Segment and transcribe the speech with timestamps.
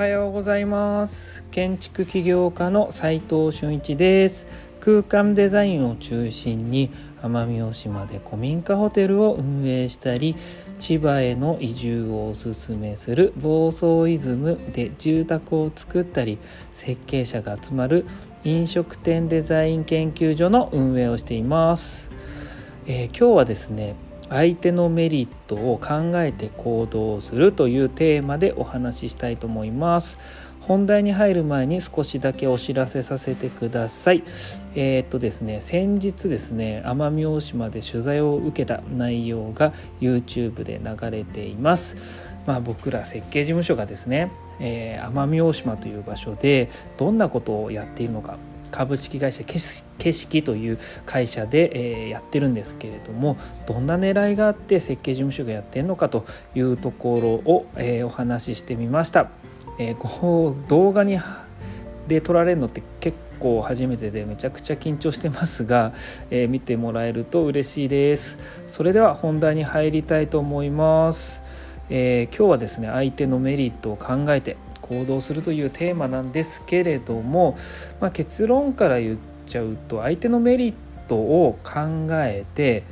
[0.00, 1.44] はようございます。
[1.50, 4.46] 建築起業家の斉藤俊一です。
[4.80, 6.88] 空間デザインを中心に
[7.20, 10.36] 奄美大島で古民家ホテルを運営したり
[10.78, 16.38] 千葉への移住をおすすめする房総イズムで住宅を作ったり
[16.72, 18.06] 設計者が集まる
[18.42, 22.10] 飲食店デザイン研究所の運営をしています、
[22.86, 23.96] えー、今日はですね
[24.30, 30.18] 相手のメリットを考えて行動するというテーマでお話ししたいと思います。
[30.60, 34.22] 本題に入る前に少しだけお知らせさせてください。
[34.76, 41.96] えー、っとですね先日ですね奄美大島で取材を受けた内容が YouTube で流れています。
[42.46, 48.38] まあ、僕ら設計事務所がですね、えー、奄美大島という場所でどんなことをやっているのか
[48.70, 56.24] 株式会社景色という会社で、えやってるんですけれどもどんな狙いがあって設計事務所がやってるのかと
[56.54, 59.28] いうところを、えお話ししてみました。
[59.78, 61.18] えこう動画に
[62.06, 65.92] で撮られるのって結構初めてでめちゃくちゃ緊張してますが、
[66.30, 71.42] え、見てもらえると嬉しいですそれでは本題に入りたいと思います、
[71.88, 77.56] えー、今日はですね相手のメリットを考えて行動するというテーマなんですけれども、
[78.00, 80.74] まあ、結論から言っちゃうと相手のメリッ
[81.06, 82.84] トを考えて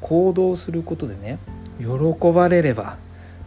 [0.00, 1.38] 行動することでね
[1.78, 2.98] 喜ばれれば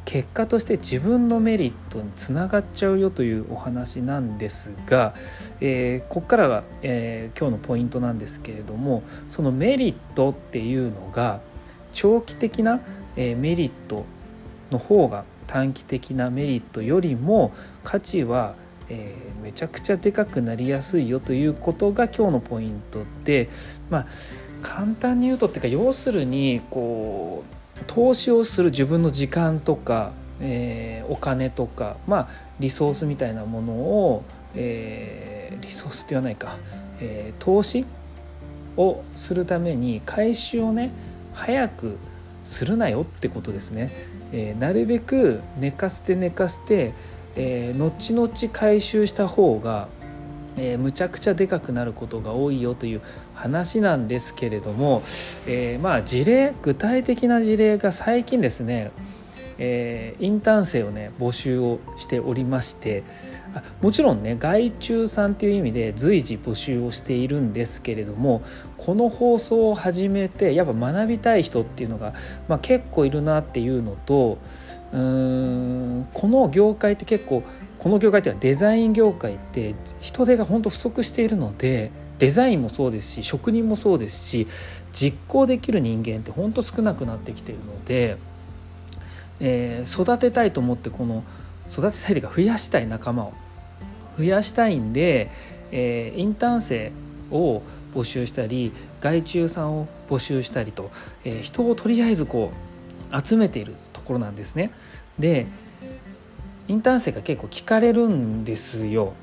[0.07, 5.13] 結果として自分のメリットにつながっちゃうよというお話なんですが、
[5.59, 11.41] えー、ここからが、えー、今日のポイントなんですけれどもそのメリットっていうのが
[11.91, 12.79] 長期的な、
[13.17, 14.05] えー、メリット
[14.71, 17.53] の方が短期的なメリットよりも
[17.83, 18.55] 価値は、
[18.89, 23.49] えー、めちゃくちゃでかくなりやすいよということが今日のポイントで
[23.89, 24.07] まあ
[24.61, 27.43] 簡単に言うとっていうか要するにこ
[27.81, 32.27] う投資をする自分の時間とか、えー、お金とかまあ
[32.59, 34.23] リソースみたいなものを、
[34.55, 36.57] えー、リソースって言わないか、
[36.99, 37.85] えー、投資
[38.75, 40.91] をするために回収をね
[41.33, 41.97] 早く
[42.47, 43.91] するなよってことですね。
[44.31, 46.93] えー、なるべく寝かせて寝かせて、
[47.35, 49.87] えー、後々回収した方が、
[50.57, 53.01] えー、むちゃくちゃでかくなることが多いよという
[53.35, 55.03] 話なんですけれども、
[55.45, 58.91] えー、まあ事例具体的な事例が最近ですね、
[59.59, 63.03] えー、インターン生をね募集をしておりまして
[63.55, 68.43] あもちろんね外注さんっていう意味で随時募集をしているんですけれども
[68.77, 72.13] この放送を始めてやっぱ学びたい人っていうのが、
[72.47, 74.37] まあ、結構いるなっていうのと
[74.93, 74.99] うー
[76.01, 77.43] んこの業界って結構
[77.79, 84.47] この業界っていうのはデザイン業界って人手が本当不足しているのでデザインもそうですし職人もそうですし
[84.91, 88.17] 実行できる人間って本当少なくなってきているので、
[89.39, 91.23] えー、育てたいと思ってこの
[91.69, 93.33] 育てたいというか増やしたい仲間を
[94.17, 95.29] 増やしたいんで、
[95.71, 96.91] えー、インターン生
[97.31, 97.61] を
[97.93, 98.71] 募集したり
[99.01, 100.91] 外注さんを募集したりと、
[101.23, 102.51] えー、人をとりあえずこ
[103.11, 104.71] う集めているところなんですね。
[105.19, 105.47] で
[106.67, 109.13] インターン生が結構聞かれるんですよ。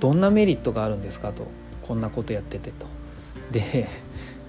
[0.00, 1.46] どんなメリットがあるんですかと
[1.82, 2.86] こんなことやっててと。
[3.50, 3.88] で、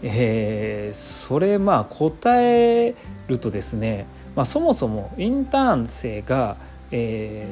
[0.02, 2.96] えー、それまあ答え
[3.28, 4.06] るとですね、
[4.40, 6.56] まあ、そもそもインターン生が
[6.92, 7.48] え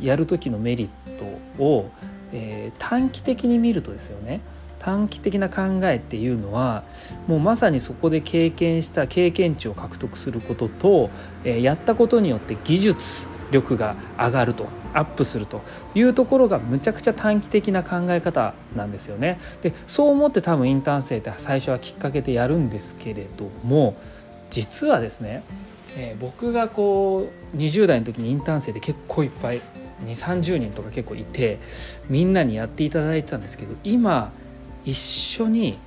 [0.00, 1.24] ー、やる時のメリット
[1.62, 1.90] を、
[2.32, 4.40] えー、短期的に見るとですよね
[4.78, 6.84] 短期的な考えっていうのは
[7.26, 11.10] もうまさにそこで経験した経験値を獲得することと、
[11.44, 15.62] えー、やったことによって技術力が上がるとアップすると
[15.94, 19.38] いうところがむちゃくちゃ短期的な考え方なんですよね。
[19.62, 23.96] でそう思って多分インターン生って最初はきっかけでやるんですけれども
[24.50, 25.42] 実はですね
[25.96, 29.62] えー、僕がこう20代の時にインターン生で結構いっぱい
[30.04, 31.58] 2 3 0人とか結構いて
[32.10, 34.30] みんなにやっていただいてたんですけど今
[34.84, 35.78] 一緒に、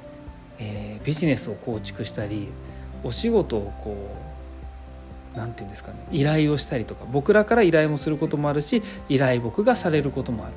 [0.58, 2.48] えー、ビジネスを構築したり
[3.04, 3.96] お仕事をこ
[5.36, 10.54] う何て言うんですかね依頼をしたりとか僕らから依頼もすることもあるし依頼僕がされることもある。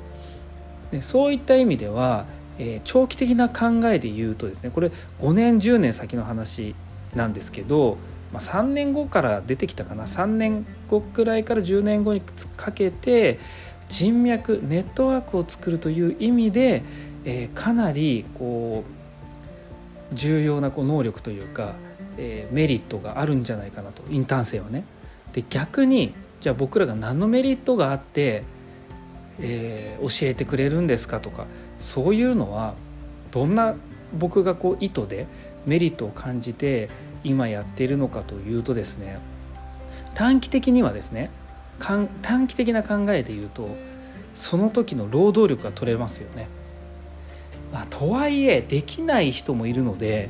[0.91, 2.25] でそういった意味では、
[2.59, 6.75] えー、長期的な考えで言うとですねこれ5年10年先の話
[7.15, 7.97] なんですけど
[8.33, 12.21] まあ、3年後から出てきたかな3年後くらいから10年後に
[12.57, 13.39] かけて
[13.87, 16.81] 人脈ネットワークを作るという意味で、
[17.25, 18.83] えー、かなりこ
[20.11, 21.75] う重要なこう能力というか、
[22.17, 24.83] えー、メリットがあるんじゃないかなとインターン生はね。
[25.33, 28.43] で逆にじゃあ僕らが何のメリットがあって、
[29.39, 31.45] えー、教えてくれるんですかとか
[31.79, 32.73] そういうのは
[33.31, 33.75] どんな
[34.17, 35.27] 僕がこう意図で
[35.65, 36.89] メリットを感じて
[37.23, 39.19] 今やっているのかというとですね
[40.13, 41.29] 短期的にはですね
[41.79, 43.75] 短期的な考えで言うと
[44.35, 46.47] その時の労働力が取れますよね。
[47.71, 50.29] まあ、とはいえできない人もいるので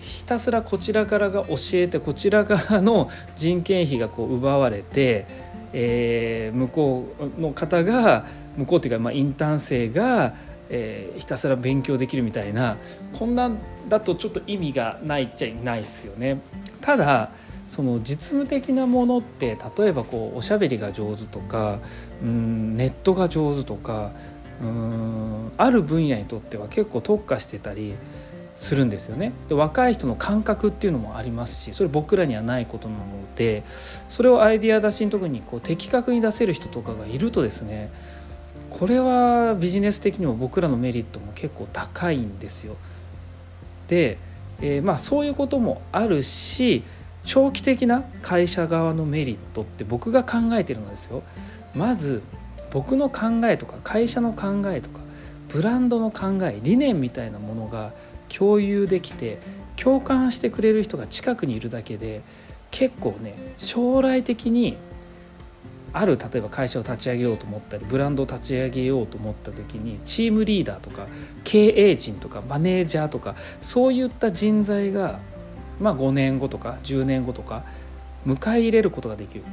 [0.00, 5.26] ひたすらこちらからが教えてこちら側の人件費がこう奪われて、
[5.74, 8.24] えー、向こうの方が
[8.56, 10.34] 向こうっていうか、まあ、インターン生が、
[10.68, 12.76] えー、ひたすら勉強できるみたいな
[13.12, 13.58] こんなん
[13.88, 16.40] だとちょっと意味がないっちゃないですよね。
[16.80, 17.30] ただ
[17.68, 21.80] その実務的なものって例えばこうおしゃべりが上手とか
[22.22, 24.12] うんネットが上手とか
[24.62, 27.94] うんある分野にとっては結構特化してたり
[28.54, 33.04] するんですよねで若い人の感覚っていうのもありますしそれ僕らにはないことなの
[33.36, 33.64] で
[34.08, 37.90] それをアイディア出しの時にこう的確に出せる人とかがいるとですね
[38.78, 42.76] これはビジネス的にも僕らのメリットも結構高いんですよ。
[43.88, 44.18] で、
[44.60, 46.82] えー、まあそういうこともあるし
[47.24, 51.22] 長期的な会社側のメリットって僕が考えてるのですよ。
[51.74, 52.22] まず
[52.70, 55.00] 僕の考えとか会社の考えとか
[55.48, 57.92] ブランドの考え理念みたいなものが
[58.28, 59.38] 共有できて
[59.76, 62.20] 共感してくれる人が近くにいるだけで
[62.70, 64.76] 結構ね将来的に
[65.98, 71.06] ある例えば会社を立ち上げようと思ったりブランドを立ち上げようと思った時にチームリーダーとか
[71.42, 75.20] 経営陣とかマネージャーとかそういった人材が
[75.80, 77.64] まあ5年後とか10年後とか
[78.26, 79.44] 迎え入れることができる。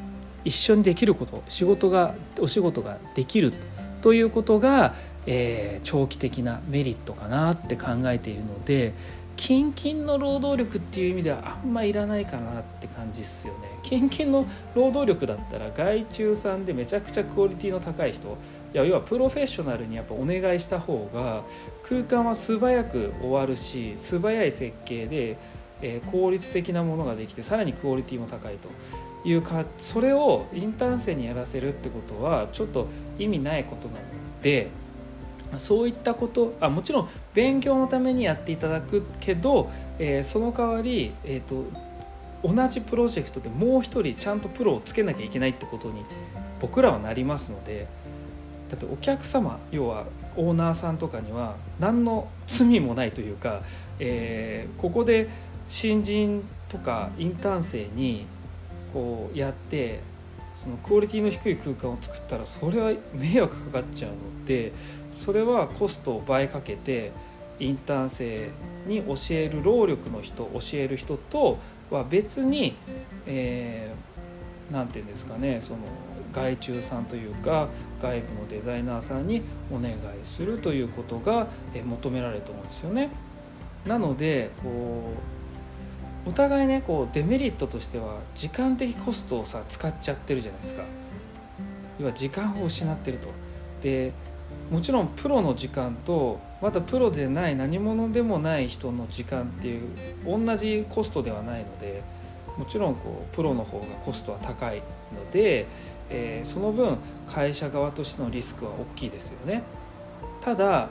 [0.45, 3.53] 一緒にできること仕事がお仕事ができる。
[4.01, 4.95] ということが、
[5.25, 8.93] えー、長期的なメリットかなって考えているので
[9.35, 13.73] 近々の労働力っていう意味ではあんまいらないかなって感じっすよね。
[13.83, 18.37] 近々の労働力だったら外注さんでめちゃくちゃクオリティの高い人
[18.73, 21.43] いや要はプロフェッショナルにやっぱお願いした方が
[21.83, 25.37] 空間は素早く終わるし素早い設計で、
[25.81, 28.69] えー、効率的なものができてさらにクオリティも高いと
[29.27, 32.87] いうかそれをインターン生にやらせるってことはちょっと
[33.19, 33.99] 意味ないことなの
[34.41, 34.69] で
[35.59, 39.69] そういったことあもちろん勉強のためにやっていただくけど、
[39.99, 41.65] えー、その代わり、えーと、
[42.43, 46.05] 同じプロジェクトでもう一人ちゃんとプロをつけなきゃいけないってことに
[46.61, 47.87] 僕らはなりますので
[48.69, 50.05] だってお客様要は
[50.35, 53.61] オーナーさんとかには何の罪もないというか、
[53.99, 55.29] えー、ここで
[55.67, 58.25] 新人とかインターン生に
[58.93, 59.99] こうやって
[60.53, 64.71] そのクオリティの低い空間を作ったらそれは迷惑かかっちゃうので
[65.11, 67.11] それはコストを倍かけて
[67.59, 68.49] インターン生
[68.87, 71.57] に教える労力の人教える人と
[71.89, 72.75] は別に
[73.25, 75.79] 何、えー、て言うんですかねその
[76.33, 77.67] 外注さんというか
[78.01, 81.47] 外部のデザイナーさんにお願いするということが
[81.85, 83.11] 求められると思うんですよね。
[83.85, 85.42] なのでこう
[86.25, 90.83] お互いねこうデメリットとしては時間的コストをさ使っちゃってるじゃないですか
[91.99, 93.29] 要は時間を失ってると
[93.81, 94.13] で
[94.71, 99.81] もちろんプロの時間とまたプロでない何者でもない人の時間っていう
[100.25, 102.01] 同じコストではないので
[102.57, 105.65] もちろんこうプロの方がコストは高いので、
[106.09, 106.97] えー、その分
[107.27, 109.63] 会社側としてのリスクは大きいですよね。
[110.41, 110.89] ただ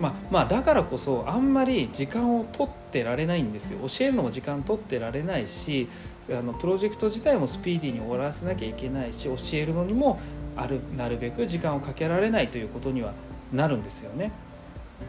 [0.00, 5.88] まあ、まあだからこそあんまり時間を取ってられないんですよ教えるのも時間取ってられないし
[6.32, 10.18] あのプロジェクト自体もスピーディーに終わらせなきゃいけないし教えるのにも
[10.56, 13.12] あるなるべく時間をかけられないということには
[13.52, 14.32] なるんですよね。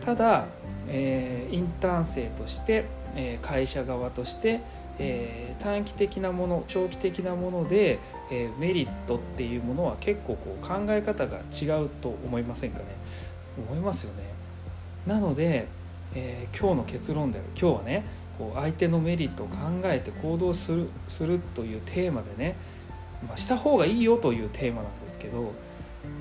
[0.01, 0.45] ただ、
[0.87, 4.61] えー、インターン生として、えー、会社側として、
[4.99, 7.99] えー、短期的なもの長期的なもので、
[8.31, 12.85] えー、メリットっていうものは結構こう考え方が違うと思いませんかね？
[13.69, 14.30] 思いますよね。
[15.05, 15.67] なので、
[16.13, 18.05] えー、今日の結論である今日はね
[18.37, 22.55] こう相手のメリットを考えて行動するするというテーマでね、
[23.27, 25.53] まあ、した方がいいよというテーマなんですけど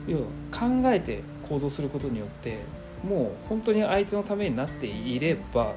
[0.06, 2.58] 要は考えて行動することによって
[3.06, 5.72] もう本当に相手のためになっていれば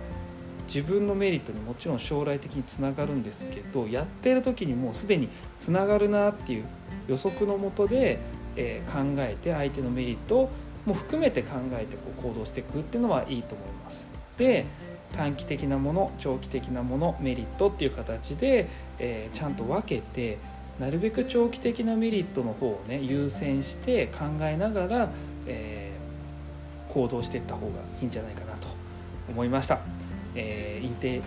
[0.67, 5.29] 自分のメリットにもちろん将来的につながるんですけどやってる時にもうすでに
[5.60, 6.65] つながるなっていう
[7.07, 8.19] 予測のもとで、
[8.55, 10.50] えー、考えて相手のメリットを
[10.85, 14.07] も含めて考えてこう行動していくっていうのはいいと思います。
[14.37, 14.65] で
[15.13, 20.39] 短期的なもの長期的なものメリットっていう形で、えー、ちゃんと分けて
[20.79, 25.09] なるべく長期的なメリットの方をね優先して考えながら、
[25.45, 28.67] えー、行動していった方がいいんじゃないかなと
[29.29, 29.79] 思いました。
[30.35, 31.21] えー、インテ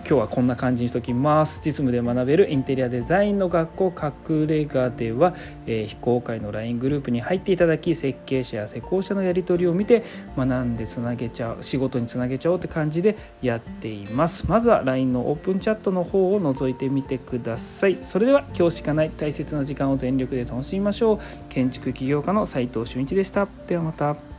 [0.00, 1.60] 今日はこんな感じにしときます。
[1.64, 3.94] 実務で学べるインテリアデザインの学校
[4.28, 5.34] 隠れ家では、
[5.66, 10.02] えー、非公開の LINE グループに入っていただき設計者や施工者のやり取りを見て
[10.36, 14.46] 学んでつなげちゃう仕事につなげちゃおうって感じでやっています。
[14.48, 17.98] まずは LINE のオープンチャットの方を覗いてみてください。
[18.00, 21.18] それでは今日しかない大切な時間を全力で楽しみましょう。
[21.48, 23.46] 建築起業家の斉藤俊一でした。
[23.66, 24.29] ではまた。